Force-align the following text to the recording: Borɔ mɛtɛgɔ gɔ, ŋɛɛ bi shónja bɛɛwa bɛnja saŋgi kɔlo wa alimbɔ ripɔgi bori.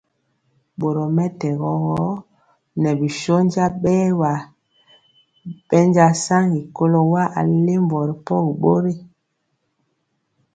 Borɔ 0.79 1.03
mɛtɛgɔ 1.15 1.71
gɔ, 1.85 2.03
ŋɛɛ 2.81 2.91
bi 2.99 3.07
shónja 3.19 3.65
bɛɛwa 3.81 4.31
bɛnja 5.67 6.07
saŋgi 6.25 6.61
kɔlo 6.75 6.99
wa 7.13 7.23
alimbɔ 7.39 7.97
ripɔgi 8.09 8.51
bori. 8.61 8.93